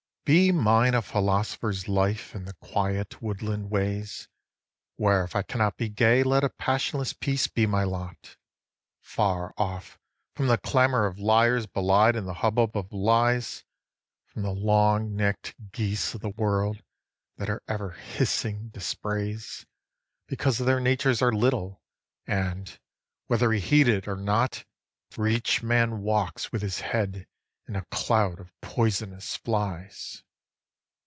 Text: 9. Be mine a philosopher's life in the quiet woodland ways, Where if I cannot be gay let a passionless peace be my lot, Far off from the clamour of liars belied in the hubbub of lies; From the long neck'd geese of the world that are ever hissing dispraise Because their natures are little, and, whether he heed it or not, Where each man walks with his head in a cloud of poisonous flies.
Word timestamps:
9. 0.27 0.33
Be 0.37 0.51
mine 0.53 0.93
a 0.93 1.01
philosopher's 1.01 1.89
life 1.89 2.33
in 2.33 2.45
the 2.45 2.53
quiet 2.61 3.21
woodland 3.21 3.69
ways, 3.69 4.29
Where 4.95 5.25
if 5.25 5.35
I 5.35 5.41
cannot 5.41 5.75
be 5.75 5.89
gay 5.89 6.23
let 6.23 6.41
a 6.45 6.49
passionless 6.49 7.11
peace 7.11 7.47
be 7.47 7.65
my 7.65 7.83
lot, 7.83 8.37
Far 9.01 9.53
off 9.57 9.99
from 10.33 10.47
the 10.47 10.57
clamour 10.57 11.05
of 11.05 11.19
liars 11.19 11.65
belied 11.65 12.15
in 12.15 12.27
the 12.27 12.35
hubbub 12.35 12.77
of 12.77 12.93
lies; 12.93 13.65
From 14.25 14.43
the 14.43 14.53
long 14.53 15.17
neck'd 15.17 15.53
geese 15.73 16.13
of 16.13 16.21
the 16.21 16.29
world 16.29 16.81
that 17.35 17.49
are 17.49 17.63
ever 17.67 17.89
hissing 17.89 18.69
dispraise 18.69 19.65
Because 20.27 20.59
their 20.59 20.79
natures 20.79 21.21
are 21.21 21.33
little, 21.33 21.81
and, 22.25 22.79
whether 23.27 23.51
he 23.51 23.59
heed 23.59 23.89
it 23.89 24.07
or 24.07 24.15
not, 24.15 24.63
Where 25.15 25.27
each 25.27 25.61
man 25.61 25.99
walks 26.03 26.53
with 26.53 26.61
his 26.61 26.79
head 26.79 27.27
in 27.67 27.75
a 27.75 27.85
cloud 27.85 28.37
of 28.39 28.51
poisonous 28.59 29.37
flies. 29.37 30.23